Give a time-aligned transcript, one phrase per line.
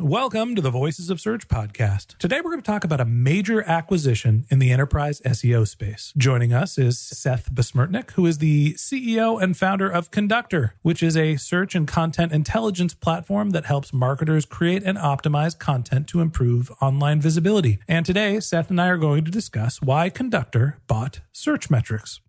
[0.00, 2.16] Welcome to the Voices of Search podcast.
[2.16, 6.14] Today we're going to talk about a major acquisition in the enterprise SEO space.
[6.16, 11.14] Joining us is Seth Besmertnik, who is the CEO and founder of Conductor, which is
[11.14, 16.72] a search and content intelligence platform that helps marketers create and optimize content to improve
[16.80, 17.78] online visibility.
[17.86, 22.20] And today, Seth and I are going to discuss why Conductor bought Searchmetrics.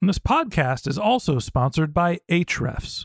[0.00, 3.04] And this podcast is also sponsored by Ahrefs.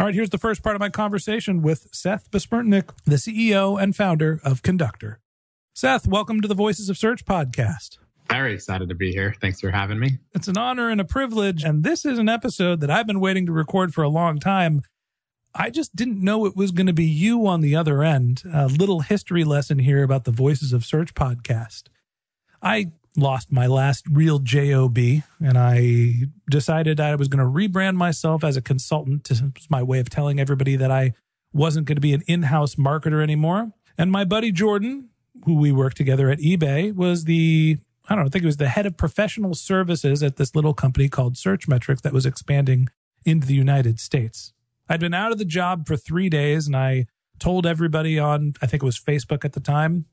[0.00, 3.94] All right, here's the first part of my conversation with Seth Besmertnik, the CEO and
[3.94, 5.20] founder of Conductor.
[5.74, 7.98] Seth, welcome to the Voices of Search podcast.
[8.30, 9.34] Very excited to be here.
[9.42, 10.16] Thanks for having me.
[10.32, 11.64] It's an honor and a privilege.
[11.64, 14.80] And this is an episode that I've been waiting to record for a long time.
[15.54, 18.42] I just didn't know it was going to be you on the other end.
[18.50, 21.88] A little history lesson here about the Voices of Search podcast.
[22.62, 28.44] I lost my last real job and I decided I was going to rebrand myself
[28.44, 29.24] as a consultant.
[29.24, 31.12] This was my way of telling everybody that I
[31.52, 33.72] wasn't going to be an in-house marketer anymore.
[33.98, 35.08] And my buddy Jordan,
[35.44, 37.78] who we worked together at eBay, was the
[38.08, 40.74] I don't know, I think it was the head of professional services at this little
[40.74, 42.88] company called Searchmetrics that was expanding
[43.24, 44.52] into the United States.
[44.88, 47.06] I'd been out of the job for three days and I
[47.38, 50.06] told everybody on, I think it was Facebook at the time,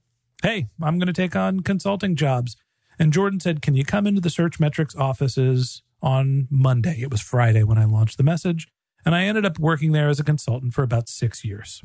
[0.44, 2.56] hey, I'm going to take on consulting jobs.
[3.00, 7.00] And Jordan said, can you come into the Searchmetrics offices on Monday?
[7.02, 8.68] It was Friday when I launched the message.
[9.06, 11.82] And I ended up working there as a consultant for about six years.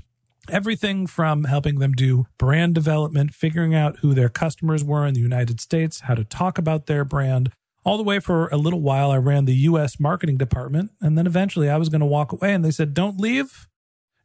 [0.48, 5.20] Everything from helping them do brand development, figuring out who their customers were in the
[5.20, 7.52] United States, how to talk about their brand,
[7.84, 9.12] all the way for a little while.
[9.12, 10.90] I ran the US marketing department.
[11.00, 12.54] And then eventually I was going to walk away.
[12.54, 13.68] And they said, don't leave.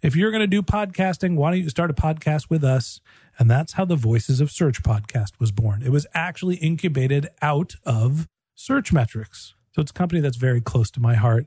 [0.01, 3.01] If you're going to do podcasting, why don't you start a podcast with us?
[3.39, 5.83] And that's how the Voices of Search podcast was born.
[5.83, 9.53] It was actually incubated out of Searchmetrics.
[9.75, 11.45] So it's a company that's very close to my heart.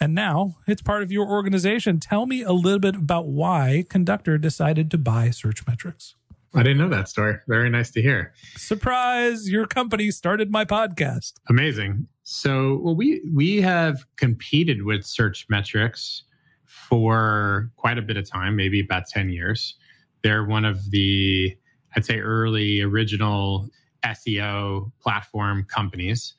[0.00, 2.00] And now it's part of your organization.
[2.00, 6.14] Tell me a little bit about why Conductor decided to buy Searchmetrics.
[6.54, 7.36] I didn't know that story.
[7.46, 8.32] Very nice to hear.
[8.56, 11.34] Surprise, your company started my podcast.
[11.48, 12.08] Amazing.
[12.24, 16.22] So, well, we we have competed with Searchmetrics
[16.64, 19.76] for quite a bit of time, maybe about 10 years.
[20.22, 21.56] They're one of the,
[21.96, 23.68] I'd say, early original
[24.04, 26.34] SEO platform companies.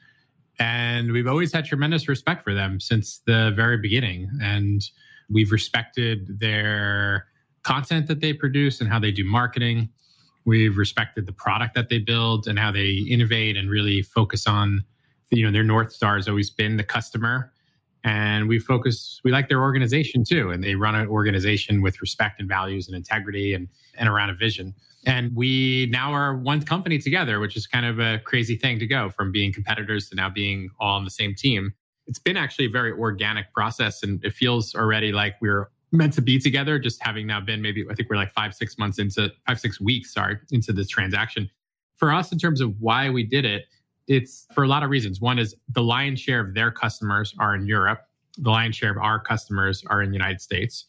[0.59, 4.29] And we've always had tremendous respect for them since the very beginning.
[4.41, 4.83] And
[5.31, 7.27] We've respected their
[7.63, 9.89] content that they produce and how they do marketing.
[10.45, 14.83] We've respected the product that they build and how they innovate and really focus on,
[15.29, 17.53] you know, their North Star has always been the customer.
[18.03, 20.49] And we focus, we like their organization too.
[20.49, 24.33] And they run an organization with respect and values and integrity and, and around a
[24.33, 24.73] vision.
[25.05, 28.87] And we now are one company together, which is kind of a crazy thing to
[28.87, 31.73] go from being competitors to now being all on the same team.
[32.07, 36.21] It's been actually a very organic process and it feels already like we're meant to
[36.21, 39.31] be together, just having now been maybe, I think we're like five, six months into
[39.45, 41.49] five, six weeks, sorry, into this transaction.
[41.97, 43.65] For us, in terms of why we did it,
[44.07, 45.21] it's for a lot of reasons.
[45.21, 48.01] One is the lion's share of their customers are in Europe.
[48.37, 50.85] The lion's share of our customers are in the United States.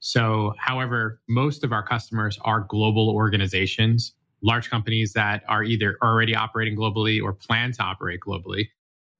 [0.00, 6.34] So, however, most of our customers are global organizations, large companies that are either already
[6.34, 8.68] operating globally or plan to operate globally.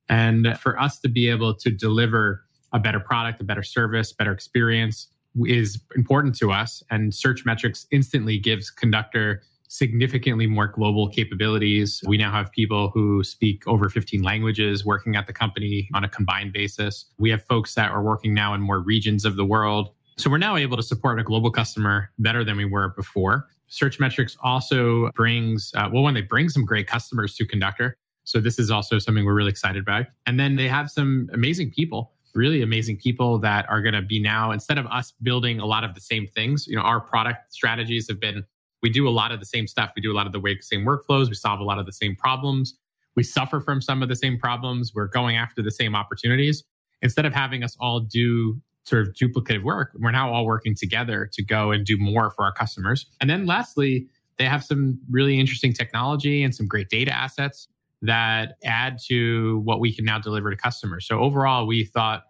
[0.09, 4.33] And for us to be able to deliver a better product, a better service, better
[4.33, 5.09] experience
[5.45, 6.83] is important to us.
[6.91, 12.03] And Searchmetrics instantly gives Conductor significantly more global capabilities.
[12.07, 16.09] We now have people who speak over 15 languages working at the company on a
[16.09, 17.07] combined basis.
[17.19, 19.91] We have folks that are working now in more regions of the world.
[20.19, 23.49] So we're now able to support a global customer better than we were before.
[23.71, 27.99] Searchmetrics also brings, uh, well, when they bring some great customers to Conductor.
[28.25, 30.07] So this is also something we're really excited about.
[30.27, 34.21] And then they have some amazing people, really amazing people that are going to be
[34.21, 37.53] now, instead of us building a lot of the same things, you know, our product
[37.53, 38.45] strategies have been,
[38.87, 39.91] we do a lot of the same stuff.
[39.97, 41.29] We do a lot of the same workflows.
[41.29, 42.79] We solve a lot of the same problems.
[43.17, 44.93] We suffer from some of the same problems.
[44.95, 46.63] We're going after the same opportunities.
[47.03, 49.91] Instead of having us all do sort of duplicative work.
[49.99, 53.07] We're now all working together to go and do more for our customers.
[53.21, 54.07] And then lastly,
[54.39, 57.67] they have some really interesting technology and some great data assets
[58.03, 61.09] that add to what we can now deliver to customers.
[61.09, 62.26] So overall, we thought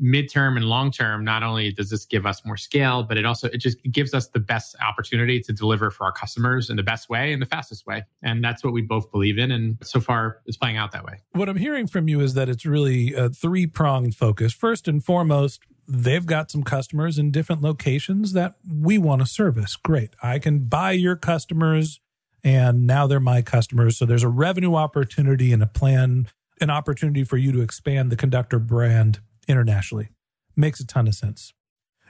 [0.00, 3.48] midterm and long term not only does this give us more scale but it also
[3.48, 7.08] it just gives us the best opportunity to deliver for our customers in the best
[7.08, 10.40] way and the fastest way and that's what we both believe in and so far
[10.46, 13.28] it's playing out that way what i'm hearing from you is that it's really a
[13.28, 18.98] three pronged focus first and foremost they've got some customers in different locations that we
[18.98, 19.76] want to service.
[19.76, 20.14] Great.
[20.22, 22.00] I can buy your customers
[22.44, 23.98] and now they're my customers.
[23.98, 26.28] So there's a revenue opportunity and a plan,
[26.60, 30.10] an opportunity for you to expand the conductor brand internationally.
[30.56, 31.52] Makes a ton of sense.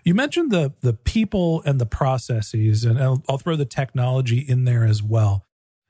[0.04, 4.64] You mentioned the the people and the processes, and I'll, I'll throw the technology in
[4.64, 5.46] there as well.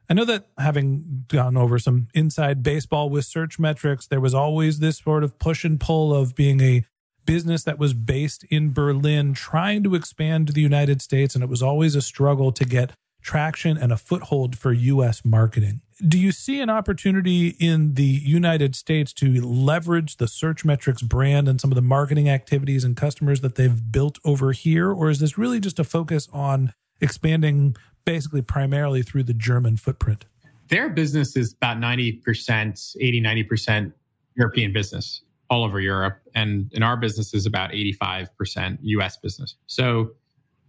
[0.09, 4.99] I know that having gone over some inside baseball with Searchmetrics, there was always this
[4.99, 6.85] sort of push and pull of being a
[7.25, 11.35] business that was based in Berlin trying to expand to the United States.
[11.35, 15.81] And it was always a struggle to get traction and a foothold for US marketing.
[16.07, 21.61] Do you see an opportunity in the United States to leverage the Searchmetrics brand and
[21.61, 24.91] some of the marketing activities and customers that they've built over here?
[24.91, 30.25] Or is this really just a focus on expanding basically primarily through the German footprint?
[30.69, 33.93] Their business is about 90%, 80, 90%
[34.35, 36.19] European business all over Europe.
[36.35, 39.57] And in our business is about 85% US business.
[39.67, 40.13] So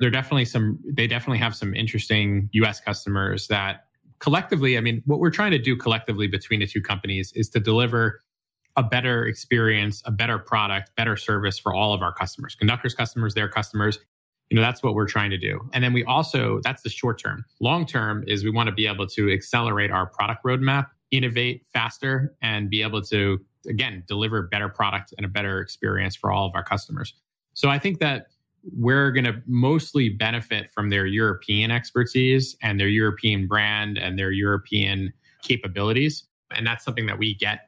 [0.03, 3.85] there definitely some, they definitely have some interesting US customers that
[4.19, 7.61] collectively, I mean, what we're trying to do collectively between the two companies is to
[7.61, 8.19] deliver
[8.75, 13.33] a better experience, a better product, better service for all of our customers, conductors, customers,
[13.33, 13.97] their customers.
[14.49, 15.61] You know, that's what we're trying to do.
[15.71, 17.45] And then we also, that's the short term.
[17.61, 22.35] Long term is we want to be able to accelerate our product roadmap, innovate faster,
[22.41, 26.51] and be able to again deliver better product and a better experience for all of
[26.55, 27.13] our customers
[27.53, 28.27] so i think that
[28.71, 34.31] we're going to mostly benefit from their european expertise and their european brand and their
[34.31, 36.23] european capabilities.
[36.55, 37.67] And that's something that we get.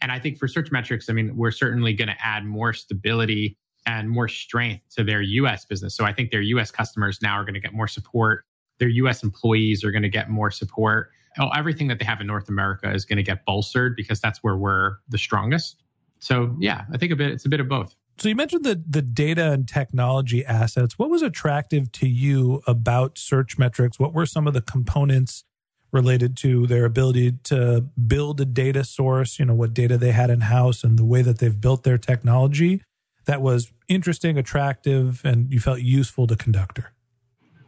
[0.00, 4.10] And i think for Searchmetrics i mean we're certainly going to add more stability and
[4.10, 5.96] more strength to their us business.
[5.96, 8.44] So i think their us customers now are going to get more support.
[8.78, 11.10] Their us employees are going to get more support.
[11.38, 14.38] Oh, everything that they have in North America is going to get bolstered because that's
[14.42, 15.82] where we're the strongest.
[16.20, 17.94] So yeah, I think a bit it's a bit of both.
[18.18, 20.98] So you mentioned the the data and technology assets.
[20.98, 23.98] What was attractive to you about Searchmetrics?
[23.98, 25.44] What were some of the components
[25.92, 30.30] related to their ability to build a data source, you know, what data they had
[30.30, 32.82] in house and the way that they've built their technology
[33.24, 36.92] that was interesting, attractive, and you felt useful to Conductor?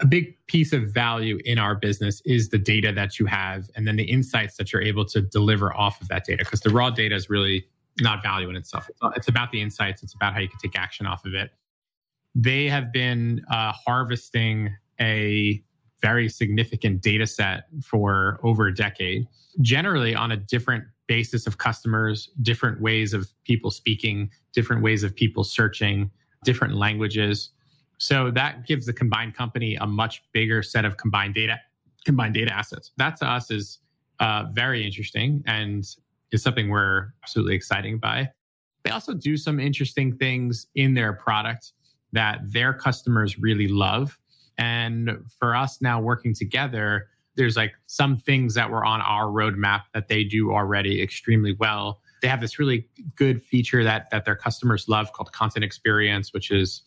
[0.03, 3.87] a big piece of value in our business is the data that you have and
[3.87, 6.89] then the insights that you're able to deliver off of that data because the raw
[6.89, 7.67] data is really
[8.01, 11.07] not value in itself it's about the insights it's about how you can take action
[11.07, 11.51] off of it
[12.35, 15.63] they have been uh, harvesting a
[16.01, 19.27] very significant data set for over a decade
[19.61, 25.15] generally on a different basis of customers different ways of people speaking different ways of
[25.15, 26.11] people searching
[26.45, 27.51] different languages.
[27.99, 31.61] So that gives the combined company a much bigger set of combined data,
[32.05, 32.93] combined data assets.
[32.97, 33.79] That to us is
[34.21, 35.85] uh, very interesting and
[36.33, 38.31] is something we're absolutely excited by.
[38.85, 41.73] They also do some interesting things in their product
[42.13, 44.19] that their customers really love.
[44.59, 49.83] And for us now working together, there's like some things that were on our roadmap
[49.95, 52.01] that they do already extremely well.
[52.23, 56.51] They have this really good feature that that their customers love called content experience, which
[56.51, 56.83] is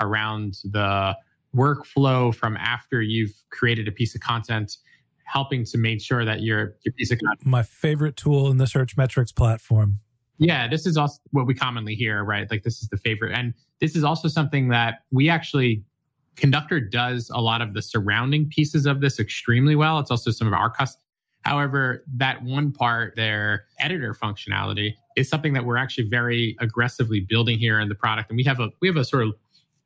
[0.00, 1.16] around the
[1.54, 4.78] workflow from after you've created a piece of content
[5.24, 8.64] helping to make sure that your your piece of content my favorite tool in the
[8.64, 10.00] Searchmetrics platform
[10.38, 12.50] yeah, this is also what we commonly hear, right?
[12.50, 13.32] Like this is the favorite.
[13.32, 15.84] And this is also something that we actually
[16.36, 19.98] Conductor does a lot of the surrounding pieces of this extremely well.
[19.98, 21.02] It's also some of our custom.
[21.42, 27.58] However, that one part, their editor functionality, is something that we're actually very aggressively building
[27.58, 28.30] here in the product.
[28.30, 29.34] And we have a we have a sort of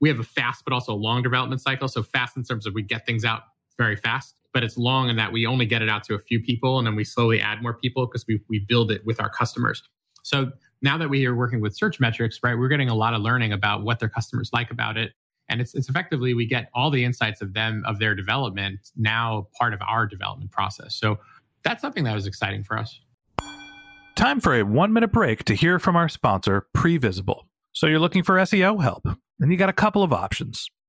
[0.01, 1.89] we have a fast but also a long development cycle.
[1.89, 3.43] So fast in terms of we get things out
[3.77, 6.41] very fast, but it's long in that we only get it out to a few
[6.41, 9.29] people and then we slowly add more people because we we build it with our
[9.29, 9.83] customers.
[10.23, 13.53] So now that we are working with Searchmetrics, right, we're getting a lot of learning
[13.53, 15.13] about what their customers like about it.
[15.51, 19.49] And it's, it's effectively, we get all the insights of them, of their development, now
[19.59, 20.95] part of our development process.
[20.95, 21.19] So
[21.63, 22.99] that's something that was exciting for us.
[24.17, 27.43] Time for a one minute break to hear from our sponsor, Previsible.
[27.75, 29.07] So you're looking for SEO help,
[29.39, 30.71] and you got a couple of options.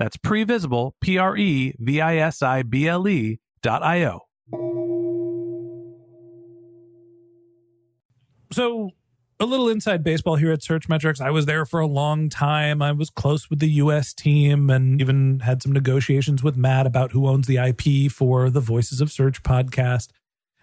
[0.00, 4.20] that's previsible, P R E V I S I B L E dot I O.
[8.50, 8.92] So,
[9.38, 11.20] a little inside baseball here at Searchmetrics.
[11.20, 12.80] I was there for a long time.
[12.80, 17.12] I was close with the US team and even had some negotiations with Matt about
[17.12, 20.08] who owns the IP for the Voices of Search podcast.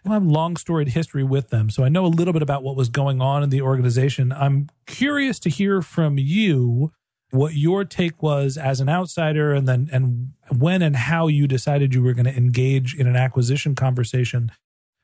[0.03, 2.75] I have long storied history with them, so I know a little bit about what
[2.75, 4.31] was going on in the organization.
[4.31, 6.91] I'm curious to hear from you
[7.31, 11.93] what your take was as an outsider and then and when and how you decided
[11.93, 14.51] you were going to engage in an acquisition conversation.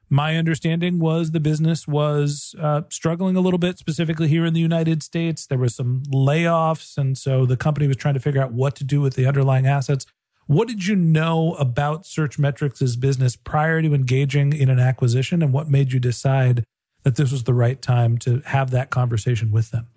[0.09, 4.61] My understanding was the business was uh, struggling a little bit specifically here in the
[4.61, 5.45] united states.
[5.45, 8.83] There was some layoffs and so the company was trying to figure out what to
[8.83, 10.05] do with the underlying assets.
[10.45, 15.69] What did you know about searchmetrics' business prior to engaging in an acquisition and what
[15.69, 16.63] made you decide
[17.03, 19.87] that this was the right time to have that conversation with them?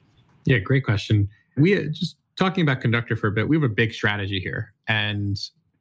[0.44, 3.68] Yeah great question we uh, just talking about conductor for a bit we have a
[3.68, 4.72] big strategy here.
[4.88, 5.38] And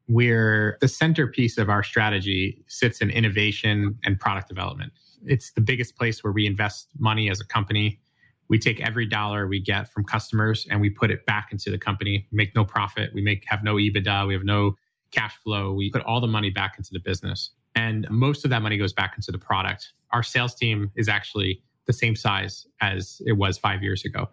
[0.07, 4.93] we're the centerpiece of our strategy sits in innovation and product development.
[5.25, 7.99] It's the biggest place where we invest money as a company.
[8.47, 11.79] We take every dollar we get from customers and we put it back into the
[11.79, 12.27] company.
[12.31, 13.11] We make no profit.
[13.13, 14.27] We make have no ebitda.
[14.27, 14.75] We have no
[15.11, 15.73] cash flow.
[15.73, 17.49] We put all the money back into the business.
[17.73, 19.93] And most of that money goes back into the product.
[20.11, 24.29] Our sales team is actually the same size as it was five years ago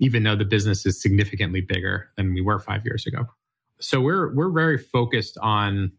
[0.00, 3.26] even though the business is significantly bigger than we were five years ago.
[3.80, 5.92] So we're we're very focused on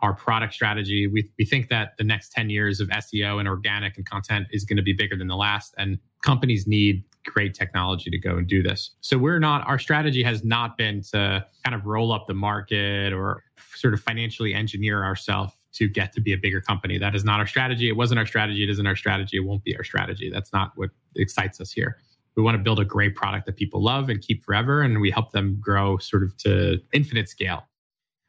[0.00, 1.06] our product strategy.
[1.06, 4.64] We we think that the next 10 years of SEO and organic and content is
[4.64, 8.46] going to be bigger than the last and companies need great technology to go and
[8.46, 8.92] do this.
[9.00, 13.12] So we're not our strategy has not been to kind of roll up the market
[13.12, 13.42] or
[13.74, 16.96] sort of financially engineer ourselves to get to be a bigger company.
[16.98, 17.88] That is not our strategy.
[17.88, 18.64] It wasn't our strategy.
[18.64, 19.36] It isn't our strategy.
[19.36, 20.30] It won't be our strategy.
[20.30, 21.98] That's not what excites us here
[22.38, 25.10] we want to build a great product that people love and keep forever and we
[25.10, 27.66] help them grow sort of to infinite scale.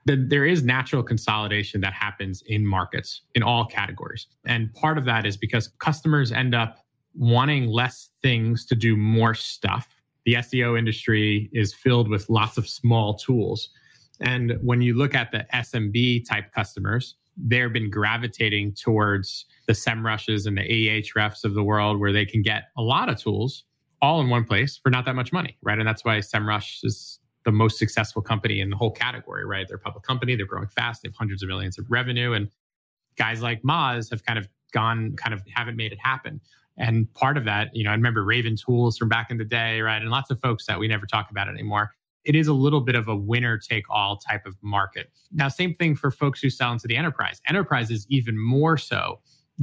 [0.08, 4.26] There is natural consolidation that happens in markets in all categories.
[4.48, 6.80] And part of that is because customers end up
[7.14, 9.88] wanting less things to do more stuff.
[10.26, 13.70] The seo industry is filled with lots of small tools.
[14.22, 20.48] And when you look at the SMB type customers, they've been gravitating towards the SEMrushes
[20.48, 23.66] and the Ahrefs of the world where they can get a lot of tools
[24.02, 25.78] all in one place for not that much money, right?
[25.78, 29.68] And that's why SEMrush is the most successful company in the whole category, right?
[29.68, 32.34] They're a public company, they're growing fast, they have hundreds of millions of revenue.
[32.34, 32.50] And
[33.18, 36.42] guys like Moz have kind of gone, kind of haven't made it happen.
[36.78, 39.82] And part of that, you know, I remember Raven Tools from back in the day,
[39.82, 40.02] right?
[40.02, 41.92] And lots of folks that we never talk about anymore.
[42.24, 45.12] It is a little bit of a winner take all type of market.
[45.32, 47.42] Now, same thing for folks who sell into the enterprise.
[47.48, 49.20] Enterprises, even more so,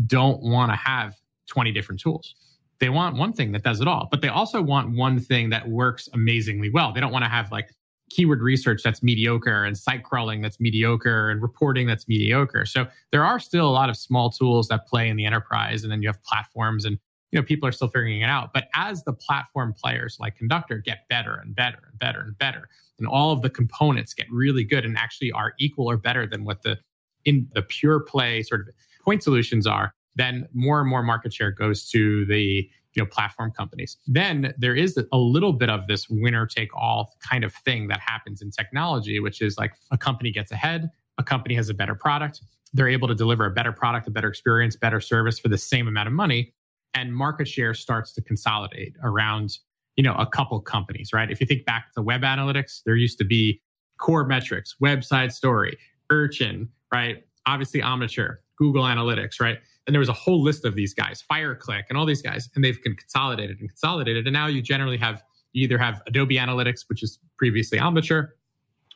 [0.06, 1.16] don't want to have
[1.46, 2.34] 20 different tools.
[2.78, 5.68] They want one thing that does it all, but they also want one thing that
[5.68, 6.92] works amazingly well.
[6.92, 7.70] They don't want to have like
[8.10, 12.64] keyword research that's mediocre and site crawling that's mediocre and reporting that's mediocre.
[12.64, 15.90] So there are still a lot of small tools that play in the enterprise and
[15.90, 16.98] then you have platforms and
[17.32, 18.52] you know people are still figuring it out.
[18.54, 22.68] But as the platform players like Conductor get better and better and better and better
[22.98, 26.44] and all of the components get really good and actually are equal or better than
[26.44, 26.78] what the
[27.24, 28.68] in the pure play sort of
[29.04, 33.52] point solutions are, then more and more market share goes to the you know platform
[33.52, 33.98] companies.
[34.06, 38.00] Then there is a little bit of this winner take all kind of thing that
[38.00, 41.94] happens in technology which is like a company gets ahead a company has a better
[41.94, 42.40] product
[42.72, 45.86] they're able to deliver a better product a better experience better service for the same
[45.86, 46.52] amount of money
[46.94, 49.58] and market share starts to consolidate around
[49.96, 51.30] you know a couple companies right?
[51.30, 53.60] If you think back to web analytics there used to be
[54.00, 55.78] Coremetrics website story
[56.10, 57.24] urchin right?
[57.46, 61.84] Obviously omniture google analytics right and there was a whole list of these guys, FireClick
[61.88, 64.26] and all these guys, and they've been consolidated and consolidated.
[64.26, 68.28] And now you generally have you either have Adobe Analytics, which is previously Omniture,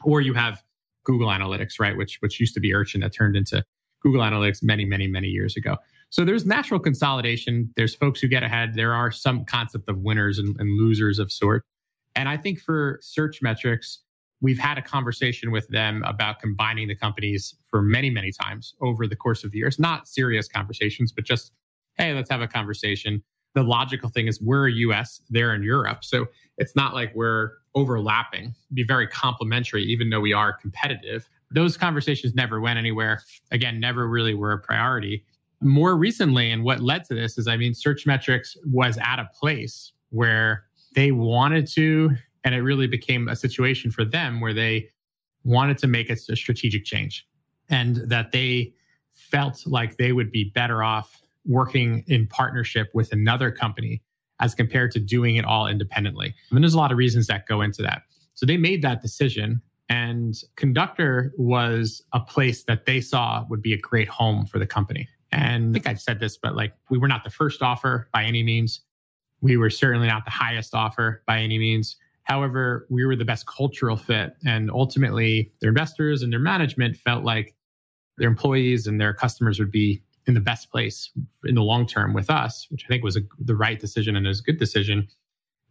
[0.04, 0.62] or you have
[1.04, 1.96] Google Analytics, right?
[1.96, 3.64] Which which used to be Urchin that turned into
[4.02, 5.76] Google Analytics many, many, many years ago.
[6.10, 7.72] So there's natural consolidation.
[7.76, 8.74] There's folks who get ahead.
[8.74, 11.64] There are some concept of winners and, and losers of sort.
[12.16, 13.98] And I think for Searchmetrics,
[14.40, 19.06] we've had a conversation with them about combining the companies for many, many times over
[19.06, 19.78] the course of the years.
[19.78, 21.52] Not serious conversations, but just,
[21.96, 23.22] hey, let's have a conversation.
[23.54, 26.04] The logical thing is we're US, they're in Europe.
[26.04, 31.28] So it's not like we're overlapping, be very complementary, even though we are competitive.
[31.50, 33.22] Those conversations never went anywhere.
[33.50, 35.24] Again, never really were a priority.
[35.60, 39.92] More recently, and what led to this is, I mean, Searchmetrics was at a place
[40.10, 44.88] where they wanted to and it really became a situation for them where they
[45.44, 47.26] wanted to make a, a strategic change
[47.68, 48.72] and that they
[49.12, 54.02] felt like they would be better off working in partnership with another company
[54.40, 56.34] as compared to doing it all independently.
[56.50, 58.02] And there's a lot of reasons that go into that.
[58.34, 63.74] So they made that decision and Conductor was a place that they saw would be
[63.74, 65.08] a great home for the company.
[65.32, 68.24] And I think I've said this, but like we were not the first offer by
[68.24, 68.80] any means.
[69.40, 71.96] We were certainly not the highest offer by any means.
[72.30, 74.36] However, we were the best cultural fit.
[74.46, 77.56] And ultimately, their investors and their management felt like
[78.18, 81.10] their employees and their customers would be in the best place
[81.44, 84.28] in the long term with us, which I think was a, the right decision and
[84.28, 85.08] is a good decision.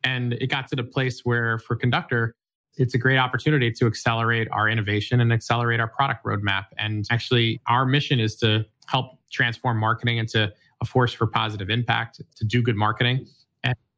[0.04, 2.36] And it got to the place where for Conductor,
[2.76, 6.66] it's a great opportunity to accelerate our innovation and accelerate our product roadmap.
[6.78, 12.22] And actually, our mission is to help transform marketing into a force for positive impact,
[12.36, 13.28] to do good marketing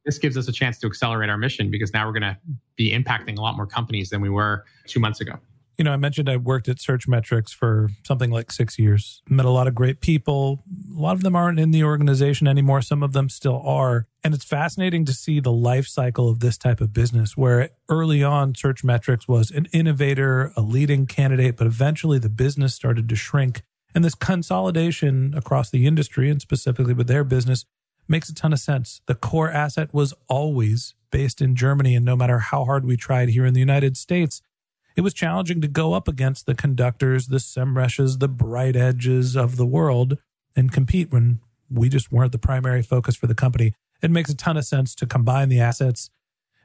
[0.04, 2.38] this gives us a chance to accelerate our mission because now we're going to
[2.76, 5.38] be impacting a lot more companies than we were two months ago.
[5.78, 9.50] You know, I mentioned I worked at Searchmetrics for something like six years, met a
[9.50, 10.62] lot of great people.
[10.94, 12.82] A lot of them aren't in the organization anymore.
[12.82, 14.06] Some of them still are.
[14.22, 18.22] And it's fascinating to see the life cycle of this type of business where early
[18.22, 23.62] on, Searchmetrics was an innovator, a leading candidate, but eventually the business started to shrink.
[23.94, 27.64] And this consolidation across the industry and specifically with their business
[28.08, 29.00] makes a ton of sense.
[29.06, 33.30] The core asset was always based in Germany, and no matter how hard we tried
[33.30, 34.42] here in the United States,
[34.96, 39.66] it was challenging to go up against the conductors, the Semrushes, the BrightEdges of the
[39.66, 40.18] world
[40.54, 43.74] and compete when we just weren't the primary focus for the company.
[44.02, 46.10] It makes a ton of sense to combine the assets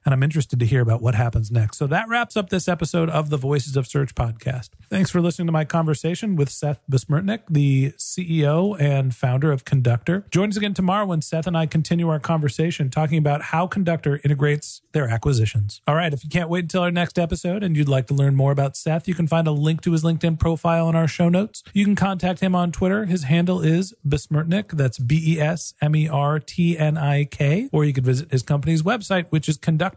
[0.08, 1.76] and I'm interested to hear about what happens next.
[1.76, 4.70] So that wraps up this episode of the Voices of Search podcast.
[4.90, 10.26] Thanks for listening to my conversation with Seth Besmertnik, the CEO and founder of Conductor.
[10.32, 14.22] Join us again tomorrow when Seth and I continue our conversation talking about how Conductor
[14.24, 15.82] integrates their acquisitions.
[15.86, 18.34] All right, if you can't wait until our next episode and you'd like to learn
[18.34, 21.28] more about Seth, you can find a link to his LinkedIn profile in our show
[21.28, 21.64] notes.
[21.74, 23.08] You can contact him on Twitter.
[23.08, 24.70] His handle is Besmertnik.
[24.70, 27.68] That's B E S M E R T N I K.
[27.74, 29.97] Or you can visit his company's website, which is Conductor